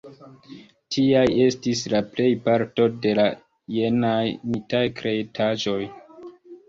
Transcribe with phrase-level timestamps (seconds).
[0.95, 3.25] Tiaj estis la plejparto de la
[3.79, 5.81] jenaj mitaj kreitaĵoj.